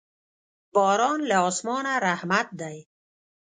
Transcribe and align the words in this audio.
باران 0.73 1.19
له 1.29 1.37
اسمانه 1.49 1.93
رحمت 2.07 2.47
دی. 2.61 2.77